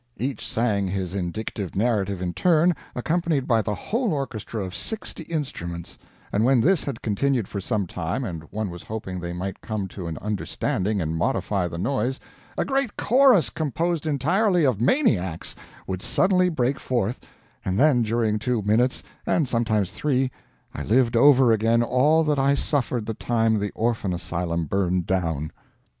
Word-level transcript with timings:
Each 0.17 0.47
sang 0.47 0.87
his 0.87 1.13
indictive 1.13 1.75
narrative 1.75 2.23
in 2.23 2.33
turn, 2.33 2.75
accompanied 2.95 3.47
by 3.47 3.61
the 3.61 3.75
whole 3.75 4.11
orchestra 4.13 4.63
of 4.63 4.73
sixty 4.73 5.21
instruments, 5.25 5.95
and 6.31 6.43
when 6.43 6.59
this 6.59 6.83
had 6.83 7.03
continued 7.03 7.47
for 7.47 7.61
some 7.61 7.85
time, 7.85 8.23
and 8.23 8.41
one 8.49 8.71
was 8.71 8.81
hoping 8.81 9.19
they 9.19 9.31
might 9.31 9.61
come 9.61 9.87
to 9.89 10.07
an 10.07 10.17
understanding 10.17 11.01
and 11.01 11.17
modify 11.19 11.67
the 11.67 11.77
noise, 11.77 12.19
a 12.57 12.65
great 12.65 12.97
chorus 12.97 13.51
composed 13.51 14.07
entirely 14.07 14.63
of 14.65 14.81
maniacs 14.81 15.55
would 15.85 16.01
suddenly 16.01 16.49
break 16.49 16.79
forth, 16.79 17.19
and 17.63 17.79
then 17.79 18.01
during 18.01 18.39
two 18.39 18.63
minutes, 18.63 19.03
and 19.27 19.47
sometimes 19.47 19.91
three, 19.91 20.31
I 20.73 20.81
lived 20.81 21.15
over 21.15 21.51
again 21.51 21.83
all 21.83 22.23
that 22.23 22.39
I 22.39 22.55
suffered 22.55 23.05
the 23.05 23.13
time 23.13 23.59
the 23.59 23.69
orphan 23.75 24.13
asylum 24.13 24.65
burned 24.65 25.05
down. 25.05 25.51